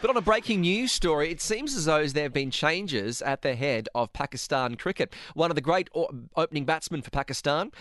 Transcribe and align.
But 0.00 0.10
on 0.10 0.16
a 0.16 0.20
breaking 0.20 0.60
news 0.60 0.92
story, 0.92 1.30
it 1.30 1.40
seems 1.40 1.74
as 1.74 1.86
though 1.86 2.06
there 2.06 2.24
have 2.24 2.32
been 2.32 2.50
changes 2.50 3.22
at 3.22 3.40
the 3.40 3.54
head 3.54 3.88
of 3.94 4.12
Pakistan 4.12 4.74
cricket. 4.76 5.14
One 5.32 5.50
of 5.50 5.54
the 5.54 5.62
great 5.62 5.88
opening 6.36 6.66
batsmen 6.66 7.00
for 7.00 7.10
Pakistan. 7.10 7.72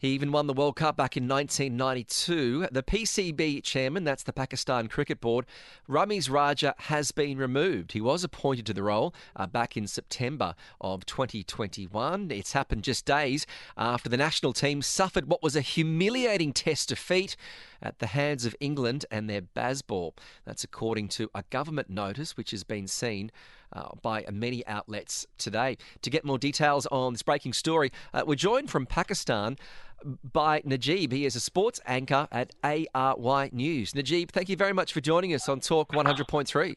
He 0.00 0.08
even 0.08 0.32
won 0.32 0.46
the 0.46 0.54
World 0.54 0.76
Cup 0.76 0.96
back 0.96 1.18
in 1.18 1.28
1992. 1.28 2.68
The 2.72 2.82
PCB 2.82 3.62
chairman, 3.62 4.02
that's 4.02 4.22
the 4.22 4.32
Pakistan 4.32 4.88
Cricket 4.88 5.20
Board, 5.20 5.44
Ramiz 5.86 6.30
Raja, 6.30 6.74
has 6.78 7.12
been 7.12 7.36
removed. 7.36 7.92
He 7.92 8.00
was 8.00 8.24
appointed 8.24 8.64
to 8.64 8.72
the 8.72 8.82
role 8.82 9.14
uh, 9.36 9.46
back 9.46 9.76
in 9.76 9.86
September 9.86 10.54
of 10.80 11.04
2021. 11.04 12.30
It's 12.30 12.54
happened 12.54 12.82
just 12.82 13.04
days 13.04 13.46
after 13.76 14.08
the 14.08 14.16
national 14.16 14.54
team 14.54 14.80
suffered 14.80 15.28
what 15.28 15.42
was 15.42 15.54
a 15.54 15.60
humiliating 15.60 16.54
test 16.54 16.88
defeat 16.88 17.36
at 17.82 17.98
the 17.98 18.06
hands 18.06 18.46
of 18.46 18.56
England 18.58 19.04
and 19.10 19.28
their 19.28 19.42
Bazball. 19.42 20.16
That's 20.46 20.64
according 20.64 21.08
to 21.08 21.28
a 21.34 21.44
government 21.50 21.90
notice 21.90 22.38
which 22.38 22.52
has 22.52 22.64
been 22.64 22.86
seen 22.86 23.30
uh, 23.72 23.90
by 24.02 24.24
many 24.32 24.66
outlets 24.66 25.26
today. 25.38 25.76
To 26.02 26.10
get 26.10 26.24
more 26.24 26.38
details 26.38 26.86
on 26.86 27.12
this 27.12 27.22
breaking 27.22 27.52
story, 27.52 27.92
uh, 28.12 28.24
we're 28.26 28.34
joined 28.34 28.70
from 28.70 28.86
Pakistan 28.86 29.56
by 30.04 30.60
Najeeb. 30.62 31.12
He 31.12 31.24
is 31.24 31.36
a 31.36 31.40
sports 31.40 31.80
anchor 31.86 32.28
at 32.32 32.54
ARY 32.62 33.50
News. 33.52 33.92
Najeeb, 33.92 34.30
thank 34.30 34.48
you 34.48 34.56
very 34.56 34.72
much 34.72 34.92
for 34.92 35.00
joining 35.00 35.34
us 35.34 35.48
on 35.48 35.60
Talk 35.60 35.92
100.3. 35.92 36.76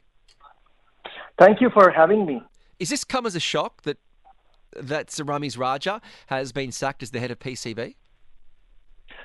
Thank 1.39 1.61
you 1.61 1.69
for 1.71 1.91
having 1.91 2.25
me. 2.25 2.41
Is 2.79 2.89
this 2.89 3.03
come 3.03 3.25
as 3.25 3.35
a 3.35 3.39
shock 3.39 3.83
that 3.83 3.97
that 4.75 5.07
Ramiz 5.07 5.57
Raja 5.57 6.01
has 6.27 6.51
been 6.51 6.71
sacked 6.71 7.03
as 7.03 7.11
the 7.11 7.19
head 7.19 7.31
of 7.31 7.39
PCB? 7.39 7.95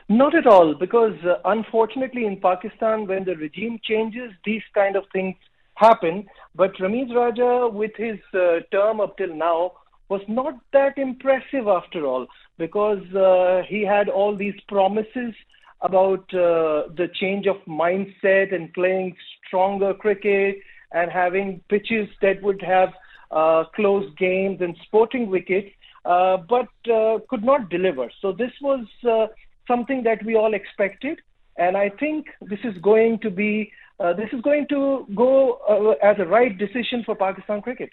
Not 0.08 0.34
at 0.34 0.46
all, 0.46 0.74
because 0.74 1.14
uh, 1.24 1.36
unfortunately 1.44 2.26
in 2.26 2.40
Pakistan, 2.40 3.06
when 3.06 3.24
the 3.24 3.36
regime 3.36 3.78
changes, 3.82 4.32
these 4.44 4.62
kind 4.74 4.96
of 4.96 5.04
things 5.12 5.36
happen. 5.74 6.26
But 6.54 6.74
Ramiz 6.76 7.14
Raja, 7.14 7.68
with 7.68 7.92
his 7.96 8.18
uh, 8.34 8.60
term 8.72 9.00
up 9.00 9.16
till 9.16 9.34
now, 9.34 9.72
was 10.08 10.22
not 10.28 10.54
that 10.72 10.96
impressive 10.98 11.68
after 11.68 12.06
all, 12.06 12.26
because 12.56 13.04
uh, 13.14 13.62
he 13.68 13.82
had 13.84 14.08
all 14.08 14.34
these 14.36 14.58
promises 14.68 15.34
about 15.82 16.24
uh, 16.34 16.88
the 16.96 17.08
change 17.14 17.46
of 17.46 17.56
mindset 17.66 18.54
and 18.54 18.72
playing 18.72 19.14
stronger 19.46 19.94
cricket 19.94 20.56
and 20.92 21.10
having 21.10 21.60
pitches 21.68 22.08
that 22.22 22.42
would 22.42 22.60
have 22.62 22.90
uh, 23.30 23.64
close 23.76 24.10
games 24.16 24.60
and 24.60 24.76
sporting 24.86 25.28
wickets, 25.28 25.68
uh, 26.04 26.36
but 26.36 26.68
uh, 26.92 27.18
could 27.28 27.44
not 27.44 27.68
deliver. 27.68 28.10
So 28.20 28.32
this 28.32 28.52
was 28.62 28.86
uh, 29.08 29.26
something 29.66 30.02
that 30.04 30.24
we 30.24 30.34
all 30.34 30.54
expected. 30.54 31.20
And 31.58 31.76
I 31.76 31.90
think 31.90 32.26
this 32.40 32.60
is 32.64 32.76
going 32.78 33.18
to 33.20 33.30
be 33.30 33.70
uh, 34.00 34.12
this 34.12 34.28
is 34.32 34.40
going 34.42 34.66
to 34.68 35.06
go 35.14 35.54
uh, 35.68 36.06
as 36.06 36.16
a 36.18 36.24
right 36.24 36.56
decision 36.56 37.02
for 37.04 37.16
Pakistan 37.16 37.60
cricket. 37.60 37.90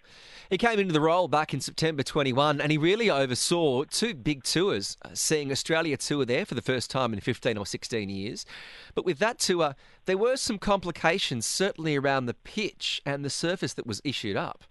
He 0.50 0.58
came 0.58 0.80
into 0.80 0.94
the 0.94 1.02
role 1.02 1.28
back 1.28 1.54
in 1.54 1.62
September 1.62 2.04
21 2.04 2.62
and 2.62 2.72
he 2.72 2.78
really 2.78 3.10
oversaw 3.10 3.84
two 3.86 4.14
big 4.14 4.44
tours, 4.44 4.98
uh, 5.04 5.10
seeing 5.14 5.52
Australia 5.52 5.98
tour 5.98 6.24
there 6.24 6.46
for 6.46 6.54
the 6.54 6.62
first 6.62 6.92
time 6.92 7.12
in 7.14 7.20
15 7.20 7.58
or 7.58 7.66
16 7.66 8.10
years. 8.10 8.46
But 8.94 9.06
with 9.06 9.18
that 9.20 9.40
tour, 9.40 9.76
there 10.06 10.18
were 10.18 10.38
some 10.38 10.60
complications, 10.60 11.48
certainly 11.48 11.96
around 11.96 12.28
the 12.28 12.36
pitch 12.36 13.02
and 13.06 13.26
the 13.26 13.30
surface 13.32 13.74
that 13.74 13.88
was 13.88 14.02
issued 14.04 14.38
up. 14.38 14.64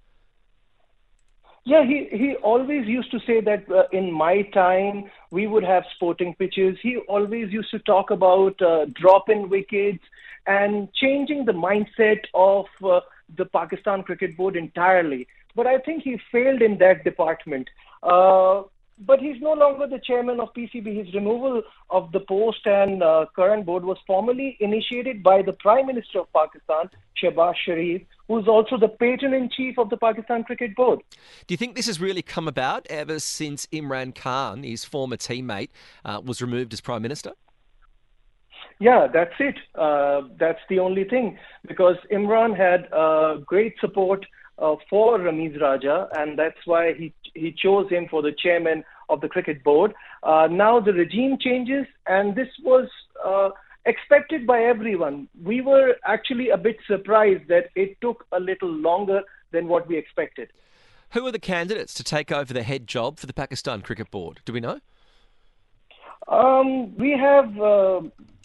Yeah, 1.66 1.82
he, 1.84 2.08
he 2.12 2.36
always 2.42 2.86
used 2.86 3.10
to 3.10 3.18
say 3.26 3.40
that 3.40 3.64
uh, 3.70 3.84
in 3.90 4.12
my 4.12 4.42
time 4.52 5.10
we 5.30 5.46
would 5.46 5.64
have 5.64 5.82
sporting 5.96 6.34
pitches. 6.34 6.76
He 6.82 6.98
always 7.08 7.50
used 7.50 7.70
to 7.70 7.78
talk 7.80 8.10
about 8.10 8.60
uh, 8.60 8.84
drop 8.94 9.30
in 9.30 9.48
wickets 9.48 10.04
and 10.46 10.92
changing 10.94 11.44
the 11.44 11.52
mindset 11.52 12.20
of 12.34 12.66
uh, 12.84 13.00
the 13.36 13.44
Pakistan 13.46 14.02
Cricket 14.02 14.36
Board 14.36 14.56
entirely. 14.56 15.26
But 15.56 15.66
I 15.66 15.78
think 15.78 16.02
he 16.02 16.18
failed 16.32 16.62
in 16.62 16.78
that 16.78 17.04
department. 17.04 17.68
Uh, 18.02 18.62
but 18.98 19.20
he's 19.20 19.40
no 19.40 19.52
longer 19.52 19.86
the 19.86 19.98
chairman 19.98 20.40
of 20.40 20.54
PCB. 20.54 21.04
His 21.04 21.14
removal 21.14 21.62
of 21.90 22.12
the 22.12 22.20
post 22.20 22.64
and 22.64 23.02
uh, 23.02 23.26
current 23.34 23.66
board 23.66 23.84
was 23.84 23.98
formally 24.06 24.56
initiated 24.60 25.22
by 25.22 25.42
the 25.42 25.52
Prime 25.52 25.86
Minister 25.86 26.20
of 26.20 26.32
Pakistan, 26.32 26.90
Shehbaz 27.20 27.54
Sharif, 27.64 28.02
who's 28.28 28.46
also 28.46 28.78
the 28.78 28.88
patron 28.88 29.34
in 29.34 29.50
chief 29.50 29.78
of 29.78 29.90
the 29.90 29.96
Pakistan 29.96 30.44
Cricket 30.44 30.76
Board. 30.76 31.00
Do 31.46 31.52
you 31.52 31.56
think 31.56 31.74
this 31.74 31.86
has 31.86 32.00
really 32.00 32.22
come 32.22 32.46
about 32.46 32.86
ever 32.88 33.18
since 33.18 33.66
Imran 33.66 34.14
Khan, 34.14 34.62
his 34.62 34.84
former 34.84 35.16
teammate, 35.16 35.70
uh, 36.04 36.20
was 36.24 36.40
removed 36.40 36.72
as 36.72 36.80
Prime 36.80 37.02
Minister? 37.02 37.32
Yeah, 38.84 39.06
that's 39.10 39.32
it. 39.38 39.56
Uh, 39.74 40.28
that's 40.38 40.60
the 40.68 40.78
only 40.78 41.04
thing 41.04 41.38
because 41.66 41.96
Imran 42.12 42.54
had 42.54 42.92
uh, 42.92 43.36
great 43.36 43.76
support 43.80 44.26
uh, 44.58 44.76
for 44.90 45.18
Ramiz 45.18 45.58
Raja, 45.58 46.08
and 46.18 46.38
that's 46.38 46.66
why 46.66 46.92
he 46.92 47.14
he 47.32 47.50
chose 47.50 47.88
him 47.88 48.06
for 48.10 48.20
the 48.20 48.32
chairman 48.44 48.84
of 49.08 49.22
the 49.22 49.28
cricket 49.34 49.64
board. 49.64 49.94
Uh, 50.22 50.48
now 50.50 50.80
the 50.80 50.92
regime 50.92 51.38
changes, 51.40 51.86
and 52.06 52.36
this 52.36 52.48
was 52.62 52.86
uh, 53.24 53.48
expected 53.86 54.46
by 54.46 54.62
everyone. 54.62 55.28
We 55.42 55.62
were 55.62 55.94
actually 56.04 56.50
a 56.50 56.58
bit 56.58 56.76
surprised 56.86 57.48
that 57.48 57.70
it 57.74 57.98
took 58.02 58.26
a 58.32 58.38
little 58.38 58.70
longer 58.88 59.22
than 59.50 59.66
what 59.66 59.88
we 59.88 59.96
expected. 59.96 60.50
Who 61.12 61.26
are 61.26 61.32
the 61.32 61.46
candidates 61.54 61.94
to 61.94 62.04
take 62.04 62.30
over 62.30 62.52
the 62.52 62.64
head 62.64 62.86
job 62.86 63.18
for 63.18 63.24
the 63.24 63.32
Pakistan 63.32 63.80
Cricket 63.80 64.10
Board? 64.10 64.42
Do 64.44 64.52
we 64.52 64.60
know? 64.60 64.80
Um, 66.28 66.94
we 66.96 67.12
have. 67.12 67.48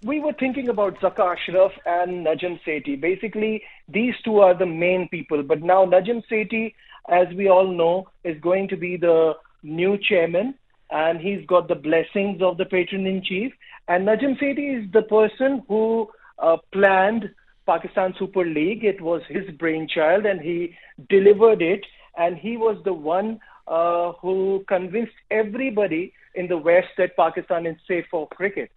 We 0.01 0.21
were 0.21 0.31
thinking 0.31 0.69
about 0.69 0.97
Zaka 1.01 1.35
Ashraf 1.35 1.73
and 1.85 2.25
Najam 2.25 2.61
Sethi. 2.65 2.99
Basically, 2.99 3.61
these 3.89 4.13
two 4.23 4.39
are 4.39 4.57
the 4.57 4.65
main 4.65 5.09
people. 5.09 5.43
But 5.43 5.61
now 5.61 5.85
Najam 5.85 6.23
Sethi, 6.31 6.73
as 7.09 7.27
we 7.35 7.49
all 7.49 7.67
know, 7.67 8.07
is 8.23 8.39
going 8.39 8.69
to 8.69 8.77
be 8.77 8.95
the 8.95 9.33
new 9.61 9.97
chairman, 9.97 10.55
and 10.89 11.19
he's 11.19 11.45
got 11.47 11.67
the 11.67 11.75
blessings 11.75 12.41
of 12.41 12.57
the 12.57 12.63
patron 12.63 13.05
in 13.07 13.21
chief. 13.21 13.51
And 13.89 14.07
Najam 14.07 14.39
Sethi 14.41 14.85
is 14.85 14.91
the 14.93 15.01
person 15.01 15.63
who 15.67 16.09
uh, 16.37 16.55
planned 16.71 17.29
Pakistan 17.65 18.13
Super 18.17 18.45
League. 18.45 18.85
It 18.85 19.01
was 19.01 19.21
his 19.27 19.51
brainchild, 19.57 20.25
and 20.25 20.39
he 20.39 20.75
delivered 21.09 21.61
it. 21.61 21.85
And 22.17 22.37
he 22.37 22.55
was 22.55 22.81
the 22.85 22.93
one 22.93 23.41
uh, 23.67 24.13
who 24.13 24.63
convinced 24.65 25.13
everybody 25.29 26.13
in 26.35 26.47
the 26.47 26.57
West 26.57 26.87
that 26.97 27.17
Pakistan 27.17 27.65
is 27.65 27.75
safe 27.85 28.05
for 28.09 28.29
cricket. 28.29 28.71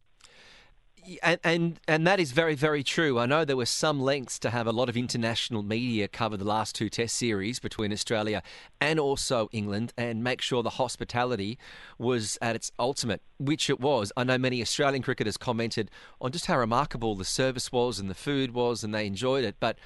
And, 1.22 1.40
and 1.42 1.80
and 1.88 2.06
that 2.06 2.20
is 2.20 2.30
very 2.30 2.54
very 2.54 2.84
true. 2.84 3.18
I 3.18 3.26
know 3.26 3.44
there 3.44 3.56
were 3.56 3.66
some 3.66 4.00
lengths 4.00 4.38
to 4.40 4.50
have 4.50 4.68
a 4.68 4.72
lot 4.72 4.88
of 4.88 4.96
international 4.96 5.64
media 5.64 6.06
cover 6.06 6.36
the 6.36 6.44
last 6.44 6.76
two 6.76 6.88
Test 6.88 7.16
series 7.16 7.58
between 7.58 7.92
Australia 7.92 8.40
and 8.80 9.00
also 9.00 9.48
England, 9.50 9.92
and 9.96 10.22
make 10.22 10.40
sure 10.40 10.62
the 10.62 10.70
hospitality 10.70 11.58
was 11.98 12.38
at 12.40 12.54
its 12.54 12.70
ultimate, 12.78 13.20
which 13.38 13.68
it 13.68 13.80
was. 13.80 14.12
I 14.16 14.22
know 14.22 14.38
many 14.38 14.62
Australian 14.62 15.02
cricketers 15.02 15.36
commented 15.36 15.90
on 16.20 16.30
just 16.30 16.46
how 16.46 16.58
remarkable 16.58 17.16
the 17.16 17.24
service 17.24 17.72
was 17.72 17.98
and 17.98 18.08
the 18.08 18.14
food 18.14 18.52
was, 18.52 18.84
and 18.84 18.94
they 18.94 19.06
enjoyed 19.06 19.44
it. 19.44 19.56
But 19.58 19.78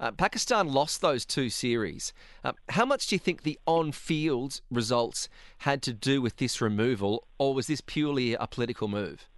uh, 0.00 0.12
Pakistan 0.12 0.68
lost 0.68 1.02
those 1.02 1.26
two 1.26 1.50
series. 1.50 2.14
Uh, 2.42 2.52
how 2.70 2.86
much 2.86 3.08
do 3.08 3.14
you 3.14 3.20
think 3.20 3.42
the 3.42 3.58
on-field 3.66 4.62
results 4.70 5.28
had 5.58 5.82
to 5.82 5.92
do 5.92 6.22
with 6.22 6.38
this 6.38 6.62
removal, 6.62 7.26
or 7.38 7.54
was 7.54 7.66
this 7.66 7.82
purely 7.82 8.32
a 8.32 8.46
political 8.46 8.88
move? 8.88 9.28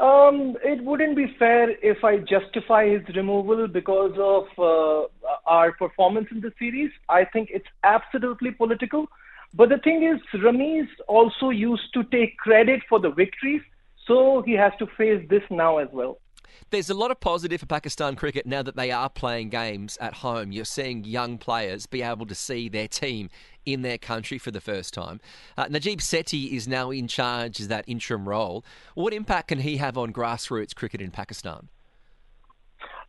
Um, 0.00 0.56
it 0.64 0.82
wouldn't 0.82 1.14
be 1.14 1.26
fair 1.38 1.70
if 1.82 2.02
I 2.02 2.16
justify 2.16 2.88
his 2.88 3.02
removal 3.14 3.68
because 3.68 4.14
of 4.16 4.46
uh, 4.58 5.28
our 5.44 5.72
performance 5.72 6.28
in 6.30 6.40
the 6.40 6.52
series. 6.58 6.90
I 7.10 7.26
think 7.26 7.50
it's 7.52 7.68
absolutely 7.84 8.50
political. 8.52 9.08
But 9.52 9.68
the 9.68 9.76
thing 9.76 10.02
is, 10.02 10.18
Ramiz 10.40 10.88
also 11.06 11.50
used 11.50 11.92
to 11.92 12.04
take 12.04 12.38
credit 12.38 12.80
for 12.88 12.98
the 12.98 13.10
victories, 13.10 13.60
so 14.06 14.42
he 14.46 14.54
has 14.54 14.72
to 14.78 14.86
face 14.96 15.22
this 15.28 15.42
now 15.50 15.76
as 15.78 15.88
well. 15.92 16.18
There's 16.70 16.90
a 16.90 16.94
lot 16.94 17.10
of 17.10 17.20
positive 17.20 17.60
for 17.60 17.66
Pakistan 17.66 18.16
cricket 18.16 18.46
now 18.46 18.62
that 18.62 18.76
they 18.76 18.90
are 18.90 19.08
playing 19.08 19.48
games 19.50 19.98
at 20.00 20.14
home. 20.14 20.52
You're 20.52 20.64
seeing 20.64 21.04
young 21.04 21.38
players 21.38 21.86
be 21.86 22.02
able 22.02 22.26
to 22.26 22.34
see 22.34 22.68
their 22.68 22.88
team 22.88 23.30
in 23.66 23.82
their 23.82 23.98
country 23.98 24.38
for 24.38 24.50
the 24.50 24.60
first 24.60 24.94
time. 24.94 25.20
Uh, 25.56 25.66
Najib 25.68 26.00
Sethi 26.00 26.52
is 26.52 26.66
now 26.66 26.90
in 26.90 27.08
charge 27.08 27.60
as 27.60 27.68
that 27.68 27.84
interim 27.86 28.28
role. 28.28 28.64
What 28.94 29.12
impact 29.12 29.48
can 29.48 29.60
he 29.60 29.76
have 29.78 29.98
on 29.98 30.12
grassroots 30.12 30.74
cricket 30.74 31.00
in 31.00 31.10
Pakistan? 31.10 31.68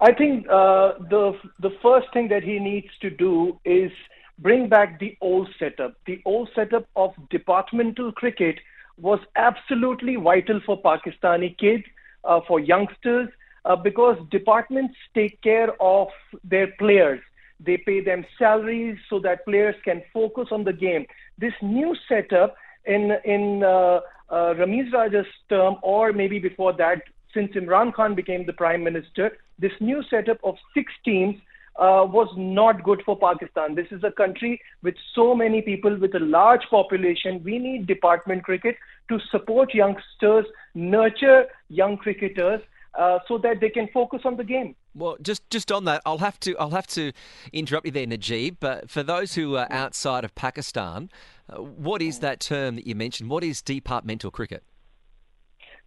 I 0.01 0.13
think 0.13 0.47
uh, 0.47 0.93
the 1.09 1.33
the 1.59 1.69
first 1.81 2.07
thing 2.11 2.27
that 2.29 2.43
he 2.43 2.57
needs 2.57 2.87
to 3.01 3.11
do 3.11 3.59
is 3.63 3.91
bring 4.39 4.67
back 4.67 4.99
the 4.99 5.15
old 5.21 5.47
setup. 5.59 5.93
The 6.07 6.21
old 6.25 6.49
setup 6.55 6.87
of 6.95 7.13
departmental 7.29 8.11
cricket 8.11 8.59
was 8.97 9.19
absolutely 9.35 10.15
vital 10.15 10.59
for 10.65 10.81
Pakistani 10.81 11.55
kids, 11.57 11.83
uh, 12.23 12.41
for 12.47 12.59
youngsters, 12.59 13.29
uh, 13.65 13.75
because 13.75 14.17
departments 14.29 14.95
take 15.13 15.41
care 15.41 15.69
of 15.81 16.07
their 16.43 16.67
players. 16.79 17.19
They 17.59 17.77
pay 17.77 18.01
them 18.01 18.25
salaries 18.39 18.97
so 19.09 19.19
that 19.19 19.45
players 19.45 19.75
can 19.85 20.01
focus 20.13 20.47
on 20.51 20.63
the 20.63 20.73
game. 20.73 21.05
This 21.37 21.53
new 21.61 21.95
setup 22.07 22.55
in 22.85 23.11
in 23.23 23.63
uh, 23.63 23.99
uh, 24.29 24.53
Ramiz 24.55 24.91
Raja's 24.91 25.27
term, 25.49 25.75
or 25.83 26.11
maybe 26.13 26.39
before 26.39 26.73
that, 26.73 27.03
since 27.33 27.51
Imran 27.51 27.93
Khan 27.93 28.15
became 28.15 28.45
the 28.45 28.53
prime 28.53 28.83
minister, 28.83 29.37
this 29.59 29.73
new 29.79 30.01
setup 30.09 30.39
of 30.43 30.55
six 30.73 30.91
teams 31.05 31.35
uh, 31.77 32.05
was 32.05 32.27
not 32.37 32.83
good 32.83 33.01
for 33.05 33.17
Pakistan. 33.17 33.75
This 33.75 33.87
is 33.91 34.03
a 34.03 34.11
country 34.11 34.61
with 34.83 34.95
so 35.15 35.33
many 35.33 35.61
people, 35.61 35.97
with 35.97 36.13
a 36.15 36.19
large 36.19 36.63
population. 36.69 37.41
We 37.43 37.59
need 37.59 37.87
department 37.87 38.43
cricket 38.43 38.75
to 39.09 39.19
support 39.31 39.73
youngsters, 39.73 40.45
nurture 40.75 41.45
young 41.69 41.97
cricketers, 41.97 42.61
uh, 42.97 43.19
so 43.27 43.37
that 43.37 43.61
they 43.61 43.69
can 43.69 43.87
focus 43.93 44.21
on 44.25 44.35
the 44.35 44.43
game. 44.43 44.75
Well, 44.93 45.15
just 45.21 45.49
just 45.49 45.71
on 45.71 45.85
that, 45.85 46.01
I'll 46.05 46.17
have 46.17 46.39
to 46.41 46.57
I'll 46.57 46.71
have 46.71 46.87
to 46.87 47.13
interrupt 47.53 47.85
you 47.85 47.91
there, 47.91 48.05
Najeeb. 48.05 48.57
But 48.59 48.89
for 48.89 49.03
those 49.03 49.35
who 49.35 49.55
are 49.55 49.67
outside 49.69 50.25
of 50.25 50.35
Pakistan, 50.35 51.09
uh, 51.49 51.61
what 51.61 52.01
is 52.01 52.19
that 52.19 52.41
term 52.41 52.75
that 52.75 52.85
you 52.85 52.95
mentioned? 52.95 53.29
What 53.29 53.43
is 53.43 53.61
departmental 53.61 54.31
cricket? 54.31 54.63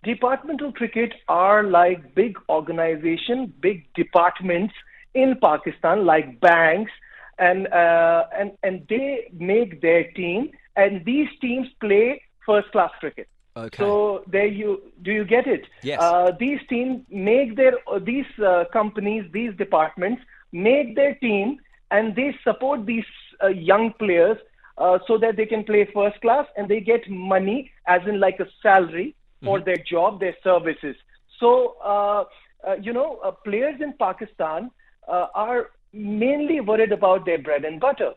Departmental 0.03 0.73
cricket 0.73 1.13
are 1.29 1.63
like 1.63 2.15
big 2.15 2.37
organizations, 2.49 3.51
big 3.61 3.87
departments 3.95 4.75
in 5.15 5.37
Pakistan, 5.41 6.05
like 6.05 6.41
banks, 6.41 6.93
and 7.39 7.67
uh, 7.69 8.25
and 8.37 8.53
and 8.63 8.87
they 8.89 9.29
make 9.33 9.81
their 9.81 10.11
team, 10.13 10.51
and 10.77 11.05
these 11.05 11.29
teams 11.41 11.69
play 11.81 12.23
first 12.47 12.71
class 12.73 12.91
cricket. 13.01 13.29
Okay. 13.57 13.79
So 13.79 14.25
there 14.27 14.47
you 14.47 14.81
do 15.03 15.13
you 15.13 15.25
get 15.25 15.47
it? 15.47 15.67
Yes. 15.83 16.01
Uh, 16.01 16.33
these 16.39 16.61
teams 16.69 17.03
make 17.11 17.57
their 17.57 17.75
uh, 17.89 17.99
these 17.99 18.27
uh, 18.45 18.65
companies, 18.73 19.25
these 19.33 19.55
departments 19.57 20.23
make 20.53 20.95
their 20.97 21.15
team, 21.17 21.59
and 21.91 22.15
they 22.17 22.37
support 22.45 22.87
these 22.87 23.05
uh, 23.43 23.49
young 23.49 23.93
players 23.99 24.39
uh, 24.79 24.99
so 25.07 25.19
that 25.19 25.37
they 25.37 25.47
can 25.47 25.65
play 25.65 25.89
first 25.95 26.21
class 26.21 26.47
and 26.57 26.69
they 26.69 26.81
get 26.81 27.09
money 27.09 27.71
as 27.87 28.01
in 28.07 28.21
like 28.21 28.41
a 28.41 28.47
salary 28.63 29.15
for 29.45 29.61
Mm-hmm. 29.61 29.65
their 29.65 29.77
job, 29.77 30.21
their 30.21 30.37
services. 30.43 30.97
So 31.39 31.77
uh, 31.85 32.25
you 32.81 32.93
know, 32.93 33.37
players 33.45 33.81
in 33.81 33.93
Pakistan 33.99 34.71
are 35.09 35.71
mainly 35.93 36.61
worried 36.61 36.93
about 36.93 37.25
their 37.25 37.39
bread 37.39 37.65
and 37.65 37.81
butter. 37.81 38.13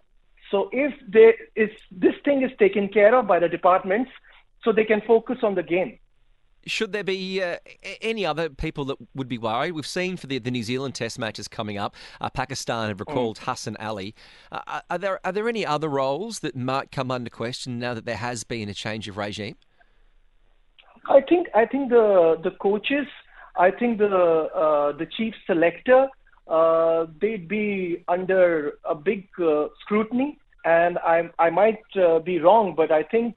So 0.51 0.69
if 0.71 0.93
they 1.07 1.33
is 1.55 1.69
this 1.91 2.15
thing 2.23 2.41
is 2.41 2.51
taken 2.57 2.87
care 2.87 3.13
of 3.15 3.27
by 3.27 3.39
the 3.39 3.49
departments 3.49 4.11
so 4.63 4.71
they 4.71 4.85
can 4.85 5.01
focus 5.01 5.39
on 5.43 5.55
the 5.55 5.63
game. 5.63 5.99
Should 6.65 6.91
there 6.91 7.03
be 7.03 7.41
uh, 7.41 7.57
any 8.01 8.25
other 8.25 8.49
people 8.49 8.83
that 8.85 8.97
would 9.15 9.29
be 9.29 9.37
worried? 9.37 9.71
We've 9.71 9.87
seen 9.87 10.17
for 10.17 10.27
the, 10.27 10.37
the 10.37 10.51
New 10.51 10.63
Zealand 10.63 10.95
Test 10.95 11.17
matches 11.17 11.47
coming 11.47 11.77
up, 11.77 11.95
uh, 12.19 12.29
Pakistan 12.29 12.89
have 12.89 12.99
recalled 12.99 13.37
mm. 13.37 13.45
Hassan 13.45 13.77
Ali. 13.79 14.13
Uh, 14.51 14.81
are 14.89 14.97
there 14.97 15.25
are 15.25 15.31
there 15.31 15.47
any 15.47 15.65
other 15.65 15.87
roles 15.87 16.39
that 16.39 16.55
might 16.55 16.91
come 16.91 17.09
under 17.09 17.29
question 17.29 17.79
now 17.79 17.93
that 17.93 18.05
there 18.05 18.17
has 18.17 18.43
been 18.43 18.67
a 18.67 18.73
change 18.73 19.07
of 19.07 19.15
regime? 19.15 19.55
I 21.09 21.21
think 21.21 21.47
I 21.55 21.65
think 21.65 21.89
the 21.89 22.37
the 22.43 22.51
coaches, 22.51 23.07
I 23.55 23.71
think 23.71 23.99
the 23.99 24.07
uh, 24.07 24.91
the 24.91 25.05
chief 25.05 25.35
selector, 25.45 26.09
uh, 26.49 27.07
they'd 27.19 27.47
be 27.47 28.03
under 28.07 28.73
a 28.83 28.95
big 28.95 29.27
uh, 29.39 29.67
scrutiny, 29.81 30.37
and 30.65 30.97
I 30.99 31.29
I 31.39 31.49
might 31.49 31.83
be 32.25 32.39
wrong, 32.39 32.73
but 32.75 32.91
I 32.91 33.03
think 33.03 33.35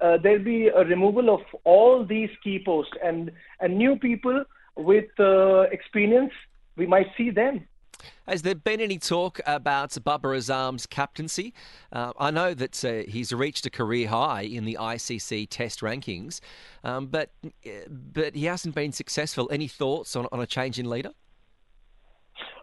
uh, 0.00 0.18
there'll 0.18 0.44
be 0.44 0.68
a 0.68 0.84
removal 0.84 1.34
of 1.34 1.40
all 1.64 2.04
these 2.04 2.30
key 2.42 2.62
posts 2.64 2.92
and 3.02 3.30
and 3.60 3.78
new 3.78 3.96
people 3.96 4.44
with 4.76 5.08
uh, 5.18 5.62
experience. 5.72 6.32
We 6.76 6.86
might 6.86 7.08
see 7.16 7.30
them. 7.30 7.66
Has 8.26 8.42
there 8.42 8.54
been 8.54 8.80
any 8.80 8.98
talk 8.98 9.40
about 9.46 9.96
Babar 10.02 10.32
Azam's 10.32 10.86
captaincy? 10.86 11.52
Uh, 11.92 12.12
I 12.18 12.30
know 12.30 12.54
that 12.54 12.84
uh, 12.84 13.10
he's 13.10 13.32
reached 13.32 13.66
a 13.66 13.70
career 13.70 14.08
high 14.08 14.42
in 14.42 14.64
the 14.64 14.78
ICC 14.80 15.48
Test 15.50 15.80
rankings, 15.80 16.40
um, 16.84 17.06
but 17.06 17.32
but 17.88 18.34
he 18.34 18.44
hasn't 18.46 18.74
been 18.74 18.92
successful. 18.92 19.48
Any 19.52 19.68
thoughts 19.68 20.16
on, 20.16 20.26
on 20.32 20.40
a 20.40 20.46
change 20.46 20.78
in 20.78 20.88
leader? 20.88 21.12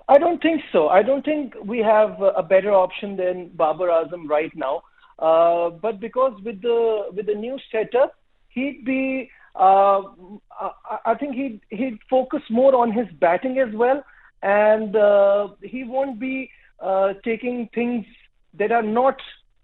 I 0.09 0.17
don't 0.17 0.41
think 0.41 0.61
so. 0.71 0.87
I 0.87 1.03
don't 1.03 1.23
think 1.25 1.53
we 1.63 1.79
have 1.79 2.21
a 2.21 2.43
better 2.43 2.71
option 2.71 3.17
than 3.17 3.49
Babar 3.49 3.89
Azam 3.89 4.27
right 4.29 4.55
now. 4.55 4.83
Uh, 5.19 5.71
but 5.71 5.99
because 5.99 6.39
with 6.43 6.61
the 6.61 7.07
with 7.13 7.25
the 7.25 7.33
new 7.33 7.57
setup, 7.71 8.15
he'd 8.49 8.85
be. 8.85 9.29
Uh, 9.55 10.03
I 11.05 11.15
think 11.15 11.35
he'd 11.35 11.61
he'd 11.69 11.97
focus 12.09 12.41
more 12.49 12.75
on 12.75 12.91
his 12.91 13.07
batting 13.19 13.57
as 13.59 13.73
well, 13.73 14.03
and 14.43 14.95
uh, 14.95 15.49
he 15.61 15.83
won't 15.83 16.19
be 16.19 16.51
uh, 16.79 17.13
taking 17.23 17.67
things 17.73 18.05
that 18.53 18.71
are 18.71 18.83
not 18.83 19.19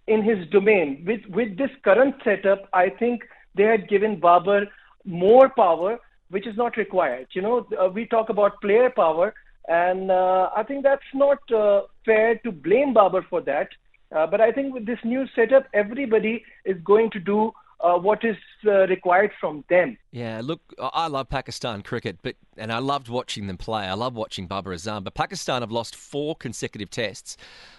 in 0.08 0.24
his 0.24 0.48
domain. 0.50 1.04
With 1.06 1.22
with 1.30 1.58
this 1.58 1.70
current 1.84 2.16
setup, 2.24 2.68
I 2.74 2.90
think 2.90 3.24
they 3.56 3.64
had 3.64 3.88
given 3.88 4.20
Babar 4.20 4.64
more 5.06 5.50
power, 5.50 6.00
which 6.30 6.48
is 6.48 6.58
not 6.58 6.76
required. 6.76 7.28
You 7.34 7.44
know, 7.44 7.68
uh, 7.80 7.90
we 7.90 8.08
talk 8.08 8.30
about 8.30 8.62
player 8.62 8.90
power, 8.90 9.34
and 9.67 10.12
uh, 10.12 10.50
I 10.55 10.63
think 10.63 10.84
that's 10.84 11.01
not 11.13 11.39
uh, 11.51 11.84
fair 12.05 12.36
to 12.39 12.51
blame 12.51 12.93
Babar 12.93 13.25
for 13.29 13.41
that. 13.41 13.70
Uh, 14.13 14.27
but 14.27 14.41
I 14.41 14.51
think 14.51 14.74
with 14.74 14.86
this 14.86 15.00
new 15.03 15.25
setup, 15.36 15.65
everybody 15.74 16.43
is 16.65 16.77
going 16.84 17.10
to 17.12 17.20
do 17.20 17.51
uh, 17.84 17.98
what 17.98 18.24
is 18.24 18.38
uh, 18.65 18.88
required 18.88 19.32
from 19.39 19.63
them. 19.70 19.98
Yeah, 20.12 20.41
look, 20.43 20.62
I 20.79 21.08
love 21.08 21.27
Pakistan 21.29 21.82
cricket, 21.82 22.17
but 22.22 22.36
and 22.58 22.72
I 22.72 22.77
loved 22.77 23.10
watching 23.10 23.48
them 23.48 23.58
play. 23.58 23.84
I 23.84 23.93
love 23.93 24.15
watching 24.15 24.48
Babar 24.48 24.74
Azam, 24.74 25.03
but 25.03 25.13
Pakistan 25.13 25.62
have 25.62 25.72
lost 25.72 25.96
four 25.96 26.36
consecutive 26.36 26.89
tests 26.89 27.36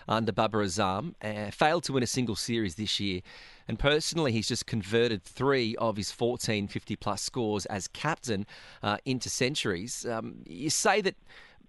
under 0.06 0.30
Babar 0.30 0.62
Azam, 0.62 1.14
uh, 1.22 1.50
failed 1.50 1.84
to 1.84 1.94
win 1.94 2.02
a 2.02 2.06
single 2.06 2.36
series 2.36 2.74
this 2.74 3.00
year. 3.00 3.22
And 3.66 3.78
personally, 3.78 4.32
he's 4.32 4.48
just 4.48 4.66
converted 4.66 5.22
three 5.22 5.74
of 5.76 5.96
his 5.96 6.12
14 6.12 6.68
50 6.68 6.96
plus 6.96 7.22
scores 7.22 7.64
as 7.66 7.88
captain 7.88 8.46
uh, 8.82 8.98
into 9.06 9.30
centuries. 9.30 10.04
Um, 10.04 10.42
you 10.46 10.68
say 10.68 11.00
that 11.00 11.14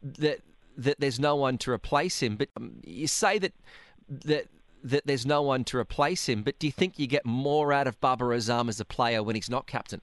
that 0.05 0.39
that 0.77 0.99
there's 0.99 1.19
no 1.19 1.35
one 1.35 1.57
to 1.59 1.71
replace 1.71 2.21
him, 2.21 2.35
but 2.35 2.49
um, 2.57 2.81
you 2.85 3.07
say 3.07 3.39
that 3.39 3.53
that 4.09 4.47
that 4.83 5.07
there's 5.07 5.25
no 5.25 5.41
one 5.41 5.63
to 5.65 5.77
replace 5.77 6.29
him. 6.29 6.43
But 6.43 6.59
do 6.59 6.67
you 6.67 6.71
think 6.71 6.99
you 6.99 7.07
get 7.07 7.25
more 7.25 7.73
out 7.73 7.87
of 7.87 7.99
Babar 7.99 8.29
Azam 8.29 8.69
as 8.69 8.79
a 8.79 8.85
player 8.85 9.23
when 9.23 9.35
he's 9.35 9.49
not 9.49 9.65
captain? 9.65 10.01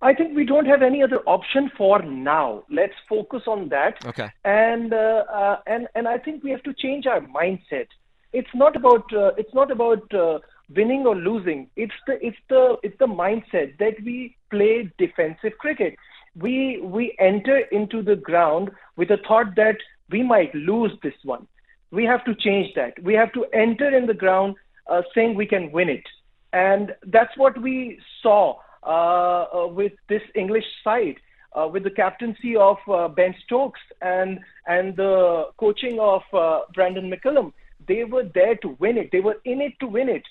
I 0.00 0.12
think 0.14 0.36
we 0.36 0.44
don't 0.44 0.66
have 0.66 0.82
any 0.82 1.02
other 1.02 1.20
option 1.26 1.70
for 1.76 2.02
now. 2.02 2.64
Let's 2.68 2.94
focus 3.08 3.42
on 3.46 3.68
that. 3.68 4.04
Okay. 4.04 4.30
And 4.44 4.92
uh, 4.92 5.24
uh, 5.32 5.56
and 5.66 5.88
and 5.94 6.08
I 6.08 6.18
think 6.18 6.42
we 6.42 6.50
have 6.50 6.62
to 6.64 6.74
change 6.74 7.06
our 7.06 7.20
mindset. 7.20 7.86
It's 8.32 8.54
not 8.54 8.76
about 8.76 9.12
uh, 9.12 9.32
it's 9.36 9.54
not 9.54 9.70
about 9.70 10.12
uh, 10.12 10.38
winning 10.74 11.06
or 11.06 11.14
losing. 11.14 11.68
It's 11.76 11.94
the 12.06 12.24
it's 12.24 12.36
the 12.48 12.76
it's 12.82 12.98
the 12.98 13.06
mindset 13.06 13.78
that 13.78 13.94
we 14.04 14.36
play 14.50 14.90
defensive 14.98 15.52
cricket. 15.58 15.94
We 16.34 16.80
we 16.80 17.14
enter 17.18 17.58
into 17.58 18.02
the 18.02 18.16
ground 18.16 18.70
with 18.96 19.10
a 19.10 19.18
thought 19.28 19.54
that 19.56 19.76
we 20.10 20.22
might 20.22 20.54
lose 20.54 20.92
this 21.02 21.14
one. 21.24 21.46
We 21.90 22.04
have 22.04 22.24
to 22.24 22.34
change 22.34 22.74
that. 22.74 23.02
We 23.02 23.14
have 23.14 23.32
to 23.32 23.44
enter 23.52 23.94
in 23.94 24.06
the 24.06 24.14
ground 24.14 24.56
uh, 24.86 25.02
saying 25.14 25.34
we 25.34 25.46
can 25.46 25.72
win 25.72 25.88
it. 25.88 26.04
And 26.52 26.94
that's 27.06 27.36
what 27.36 27.60
we 27.60 27.98
saw 28.22 28.56
uh, 28.84 29.46
uh, 29.54 29.66
with 29.68 29.92
this 30.08 30.22
English 30.34 30.64
side, 30.82 31.16
uh, 31.54 31.68
with 31.68 31.84
the 31.84 31.90
captaincy 31.90 32.56
of 32.56 32.78
uh, 32.88 33.08
Ben 33.08 33.34
Stokes 33.44 33.80
and, 34.00 34.40
and 34.66 34.96
the 34.96 35.50
coaching 35.56 35.98
of 36.00 36.22
uh, 36.32 36.60
Brendon 36.74 37.10
McCullum. 37.10 37.52
They 37.86 38.04
were 38.04 38.24
there 38.24 38.56
to 38.56 38.76
win 38.78 38.98
it. 38.98 39.10
They 39.12 39.20
were 39.20 39.40
in 39.44 39.60
it 39.60 39.78
to 39.80 39.86
win 39.86 40.08
it. 40.08 40.24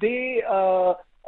they 0.00 0.42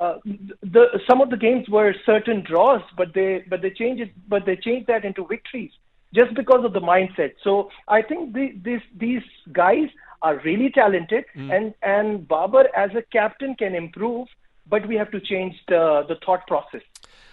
uh, 0.01 0.19
the 0.63 1.01
some 1.09 1.21
of 1.21 1.31
the 1.31 1.37
games 1.37 1.69
were 1.69 1.95
certain 2.07 2.43
draws, 2.43 2.83
but 2.97 3.13
they 3.15 3.45
but 3.49 3.61
they 3.61 3.71
changed 3.71 4.03
it, 4.03 4.11
but 4.29 4.47
they 4.47 4.57
changed 4.57 4.87
that 4.87 5.05
into 5.05 5.27
victories 5.27 5.73
just 6.15 6.35
because 6.35 6.65
of 6.65 6.73
the 6.73 6.81
mindset. 6.81 7.35
So 7.45 7.71
I 7.87 8.03
think 8.03 8.33
the, 8.33 8.55
these 8.63 8.81
these 8.97 9.23
guys 9.53 9.89
are 10.23 10.39
really 10.39 10.71
talented, 10.71 11.25
mm. 11.37 11.55
and 11.55 11.75
and 11.83 12.27
Babar 12.27 12.69
as 12.75 12.91
a 12.95 13.03
captain 13.13 13.55
can 13.55 13.75
improve, 13.75 14.27
but 14.67 14.87
we 14.89 14.97
have 14.97 15.11
to 15.11 15.21
change 15.21 15.55
the 15.69 16.05
the 16.09 16.17
thought 16.25 16.47
process. 16.47 16.83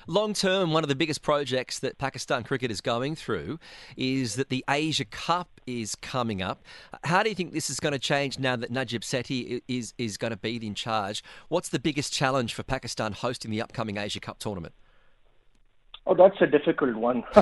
Long 0.09 0.33
term, 0.33 0.71
one 0.71 0.85
of 0.85 0.87
the 0.87 0.95
biggest 0.95 1.21
projects 1.21 1.79
that 1.79 1.97
Pakistan 1.97 2.43
cricket 2.43 2.71
is 2.71 2.79
going 2.79 3.15
through 3.15 3.59
is 3.97 4.35
that 4.35 4.47
the 4.47 4.63
Asia 4.69 5.03
Cup 5.03 5.59
is 5.67 5.95
coming 5.95 6.41
up. 6.41 6.63
How 7.03 7.23
do 7.23 7.29
you 7.29 7.35
think 7.35 7.51
this 7.51 7.69
is 7.69 7.81
going 7.81 7.91
to 7.91 7.99
change 7.99 8.39
now 8.39 8.55
that 8.55 8.71
Najib 8.71 9.01
Sethi 9.01 9.61
is, 9.67 9.93
is 9.97 10.17
going 10.17 10.31
to 10.31 10.37
be 10.37 10.65
in 10.65 10.75
charge? 10.75 11.21
What's 11.49 11.67
the 11.67 11.79
biggest 11.79 12.13
challenge 12.13 12.53
for 12.53 12.63
Pakistan 12.63 13.11
hosting 13.11 13.51
the 13.51 13.61
upcoming 13.61 13.97
Asia 13.97 14.21
Cup 14.21 14.39
tournament? 14.39 14.73
Oh, 16.05 16.15
that's 16.15 16.41
a 16.41 16.47
difficult 16.47 16.95
one. 16.95 17.25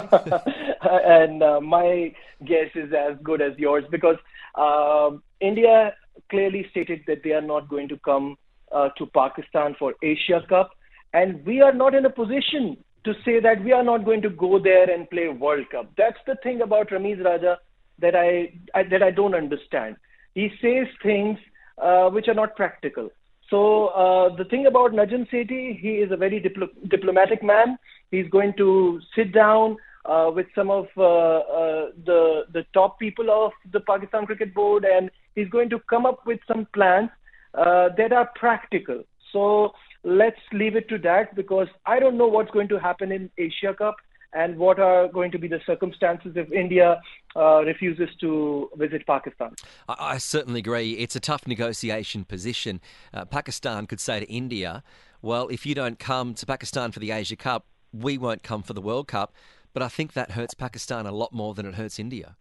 and 0.82 1.44
uh, 1.44 1.62
my 1.62 2.16
guess 2.44 2.72
is 2.74 2.92
as 2.94 3.16
good 3.22 3.44
as 3.44 3.56
yours 3.60 3.84
because 3.92 4.18
uh, 4.56 5.12
India 5.40 5.94
clearly 6.32 6.66
stated 6.72 7.02
that 7.06 7.22
they 7.24 7.34
are 7.34 7.42
not 7.42 7.70
going 7.70 7.88
to 7.90 7.98
come 7.98 8.38
uh, 8.72 8.90
to 8.98 9.06
Pakistan 9.06 9.76
for 9.78 9.94
Asia 10.02 10.44
Cup. 10.50 10.72
And 11.20 11.46
we 11.46 11.62
are 11.62 11.74
not 11.74 11.96
in 11.96 12.06
a 12.06 12.10
position 12.10 12.78
to 13.06 13.14
say 13.24 13.40
that 13.40 13.64
we 13.64 13.72
are 13.72 13.84
not 13.90 14.04
going 14.04 14.22
to 14.24 14.30
go 14.30 14.60
there 14.60 14.90
and 14.94 15.10
play 15.10 15.28
World 15.30 15.70
Cup. 15.72 15.92
That's 15.98 16.24
the 16.28 16.36
thing 16.44 16.62
about 16.62 16.90
Ramiz 16.90 17.24
Raja 17.24 17.58
that 18.00 18.16
I, 18.16 18.32
I 18.78 18.84
that 18.94 19.02
I 19.02 19.12
don't 19.12 19.36
understand. 19.44 19.96
He 20.34 20.50
says 20.62 20.88
things 21.02 21.38
uh, 21.78 22.10
which 22.10 22.28
are 22.28 22.40
not 22.42 22.58
practical. 22.58 23.10
So 23.50 23.88
uh, 24.04 24.36
the 24.36 24.46
thing 24.46 24.66
about 24.66 24.92
Najam 24.92 25.24
Sethi, 25.32 25.80
he 25.80 25.94
is 26.04 26.12
a 26.12 26.18
very 26.18 26.42
diplo- 26.42 26.90
diplomatic 26.90 27.44
man. 27.44 27.78
He's 28.12 28.30
going 28.30 28.54
to 28.58 29.00
sit 29.16 29.32
down 29.34 29.78
uh, 30.06 30.32
with 30.36 30.48
some 30.54 30.70
of 30.70 30.88
uh, 30.98 31.40
uh, 31.62 31.86
the 32.06 32.22
the 32.52 32.66
top 32.74 33.00
people 33.00 33.32
of 33.32 33.52
the 33.72 33.80
Pakistan 33.92 34.26
Cricket 34.26 34.54
Board, 34.54 34.84
and 34.84 35.10
he's 35.36 35.50
going 35.58 35.70
to 35.70 35.80
come 35.96 36.06
up 36.06 36.26
with 36.26 36.40
some 36.52 36.68
plans 36.74 37.10
uh, 37.54 37.90
that 37.98 38.12
are 38.12 38.30
practical. 38.36 39.04
So 39.32 39.74
let's 40.06 40.40
leave 40.54 40.76
it 40.76 40.88
to 40.90 40.98
that 41.00 41.36
because 41.36 41.68
I 41.86 42.00
don't 42.00 42.18
know 42.18 42.28
what's 42.28 42.52
going 42.52 42.68
to 42.70 42.80
happen 42.80 43.12
in 43.12 43.30
Asia 43.38 43.74
Cup 43.74 43.96
and 44.34 44.58
what 44.58 44.80
are 44.80 45.08
going 45.08 45.32
to 45.32 45.40
be 45.40 45.48
the 45.48 45.60
circumstances 45.66 46.34
if 46.36 46.52
India 46.52 47.02
uh, 47.36 47.64
refuses 47.64 48.10
to 48.20 48.70
visit 48.76 49.08
Pakistan? 49.08 49.52
I, 49.90 49.96
I, 50.00 50.18
certainly 50.18 50.60
agree. 50.60 50.92
It's 50.94 51.16
a 51.16 51.20
tough 51.20 51.48
negotiation 51.48 52.24
position. 52.26 52.82
Uh, 53.14 53.26
Pakistan 53.26 53.88
could 53.88 54.00
say 54.00 54.20
to 54.20 54.26
India, 54.28 54.84
well, 55.22 55.48
if 55.48 55.66
you 55.66 55.74
don't 55.74 55.98
come 55.98 56.34
to 56.36 56.46
Pakistan 56.46 56.92
for 56.92 57.00
the 57.00 57.12
Asia 57.12 57.36
Cup, 57.36 57.66
we 57.92 58.18
won't 58.18 58.44
come 58.44 58.62
for 58.62 58.74
the 58.74 58.82
World 58.82 59.08
Cup. 59.08 59.34
But 59.74 59.82
I 59.82 59.88
think 59.88 60.14
that 60.14 60.32
hurts 60.32 60.54
Pakistan 60.54 61.06
a 61.06 61.12
lot 61.12 61.34
more 61.34 61.54
than 61.54 61.66
it 61.66 61.76
hurts 61.76 61.98
India. 61.98 62.36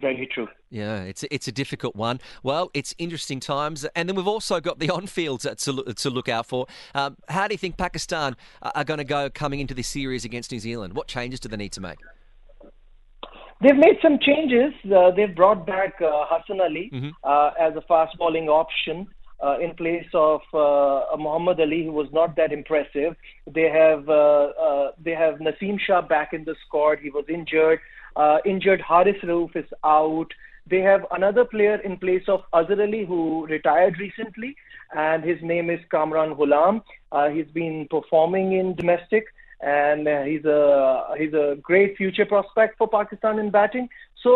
Very 0.00 0.26
true. 0.32 0.48
Yeah, 0.70 1.02
it's 1.02 1.22
a, 1.22 1.34
it's 1.34 1.48
a 1.48 1.52
difficult 1.52 1.94
one. 1.94 2.18
Well, 2.42 2.70
it's 2.72 2.94
interesting 2.98 3.40
times, 3.40 3.84
and 3.94 4.08
then 4.08 4.16
we've 4.16 4.26
also 4.26 4.58
got 4.60 4.78
the 4.78 4.90
on-fields 4.90 5.44
to 5.44 5.94
to 5.94 6.10
look 6.10 6.28
out 6.28 6.46
for. 6.46 6.66
Um, 6.94 7.18
how 7.28 7.46
do 7.46 7.54
you 7.54 7.58
think 7.58 7.76
Pakistan 7.76 8.36
are 8.62 8.84
going 8.84 8.98
to 8.98 9.04
go 9.04 9.28
coming 9.28 9.60
into 9.60 9.74
this 9.74 9.88
series 9.88 10.24
against 10.24 10.50
New 10.50 10.60
Zealand? 10.60 10.94
What 10.94 11.08
changes 11.08 11.40
do 11.40 11.48
they 11.48 11.58
need 11.58 11.72
to 11.72 11.80
make? 11.80 11.98
They've 13.60 13.76
made 13.76 13.98
some 14.02 14.18
changes. 14.18 14.72
Uh, 14.84 15.12
they've 15.12 15.34
brought 15.34 15.66
back 15.66 15.94
uh, 16.00 16.24
Hassan 16.28 16.60
Ali 16.60 16.90
mm-hmm. 16.92 17.10
uh, 17.22 17.50
as 17.60 17.76
a 17.76 17.82
fast 17.82 18.16
bowling 18.18 18.48
option. 18.48 19.06
Uh, 19.42 19.58
in 19.58 19.74
place 19.74 20.06
of 20.14 20.40
uh, 20.54 21.16
Muhammad 21.18 21.58
Ali, 21.58 21.84
who 21.84 21.90
was 21.90 22.06
not 22.12 22.36
that 22.36 22.52
impressive. 22.52 23.16
They 23.52 23.68
have 23.68 24.08
uh, 24.08 24.52
uh, 24.66 24.92
they 25.04 25.16
have 25.22 25.40
Naseem 25.40 25.80
Shah 25.80 26.00
back 26.00 26.32
in 26.32 26.44
the 26.44 26.54
squad. 26.64 27.00
He 27.00 27.10
was 27.10 27.24
injured. 27.28 27.80
Uh, 28.14 28.38
injured 28.44 28.80
Haris 28.80 29.20
Rauf 29.24 29.56
is 29.56 29.66
out. 29.82 30.28
They 30.70 30.78
have 30.78 31.04
another 31.10 31.44
player 31.44 31.74
in 31.88 31.96
place 31.96 32.22
of 32.28 32.44
Azhar 32.54 32.80
Ali 32.80 33.04
who 33.04 33.20
retired 33.48 33.98
recently, 33.98 34.54
and 34.94 35.24
his 35.24 35.42
name 35.42 35.70
is 35.70 35.80
Kamran 35.90 36.36
Ghulam. 36.36 36.82
Uh, 37.10 37.28
he's 37.28 37.52
been 37.52 37.88
performing 37.90 38.52
in 38.52 38.76
domestic, 38.76 39.24
and 39.60 40.06
he's 40.32 40.44
a 40.44 41.16
he's 41.18 41.34
a 41.34 41.56
great 41.60 41.96
future 41.96 42.26
prospect 42.26 42.78
for 42.78 42.86
Pakistan 42.86 43.40
in 43.40 43.50
batting. 43.50 43.88
So 44.22 44.32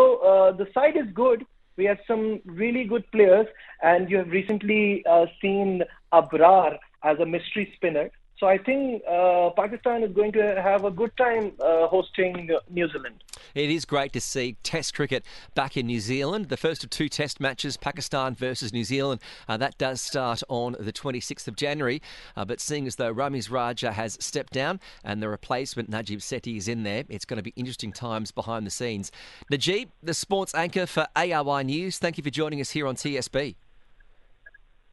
the 0.57 0.67
side 0.73 0.97
is 0.97 1.07
good. 1.13 1.45
We 1.77 1.85
have 1.85 1.99
some 2.07 2.41
really 2.45 2.85
good 2.85 3.09
players, 3.11 3.47
and 3.83 4.09
you 4.09 4.17
have 4.17 4.29
recently 4.29 5.05
uh, 5.05 5.27
seen 5.41 5.83
Abrar 6.11 6.77
as 7.03 7.19
a 7.19 7.25
mystery 7.25 7.71
spinner. 7.75 8.09
So 8.39 8.45
I 8.45 8.59
think 8.59 9.01
uh, 9.09 9.49
Pakistan 9.55 10.03
is 10.03 10.11
going 10.11 10.31
to 10.33 10.61
have 10.61 10.85
a 10.85 10.91
good 10.91 11.15
time 11.17 11.53
uh, 11.59 11.87
hosting 11.87 12.51
New 12.69 12.87
Zealand. 12.87 13.23
It 13.55 13.71
is 13.71 13.83
great 13.83 14.13
to 14.13 14.21
see 14.21 14.57
Test 14.61 14.93
cricket 14.93 15.25
back 15.55 15.75
in 15.75 15.87
New 15.87 15.99
Zealand. 15.99 16.49
The 16.49 16.57
first 16.57 16.83
of 16.83 16.91
two 16.91 17.09
Test 17.09 17.39
matches, 17.39 17.77
Pakistan 17.77 18.35
versus 18.35 18.71
New 18.71 18.83
Zealand, 18.83 19.21
uh, 19.47 19.57
that 19.57 19.79
does 19.79 20.01
start 20.01 20.43
on 20.49 20.75
the 20.79 20.93
26th 20.93 21.47
of 21.47 21.55
January. 21.55 21.99
Uh, 22.35 22.45
but 22.45 22.61
seeing 22.61 22.85
as 22.85 22.97
though 22.97 23.11
Ramiz 23.11 23.49
Raja 23.49 23.91
has 23.91 24.17
stepped 24.21 24.53
down 24.53 24.79
and 25.03 25.21
the 25.21 25.29
replacement 25.29 25.89
Najib 25.89 26.19
Sethi 26.19 26.57
is 26.57 26.67
in 26.67 26.83
there, 26.83 27.05
it's 27.09 27.25
going 27.25 27.37
to 27.37 27.43
be 27.43 27.53
interesting 27.55 27.91
times 27.91 28.29
behind 28.29 28.67
the 28.67 28.71
scenes. 28.71 29.11
Najeeb, 29.51 29.87
the 30.03 30.13
sports 30.13 30.53
anchor 30.53 30.85
for 30.85 31.07
ARY 31.15 31.63
News, 31.63 31.97
thank 31.97 32.19
you 32.19 32.23
for 32.23 32.29
joining 32.29 32.61
us 32.61 32.69
here 32.69 32.85
on 32.85 32.95
TSB. 32.95 33.55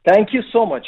Thank 0.03 0.33
you 0.33 0.41
so 0.51 0.65
much. 0.65 0.87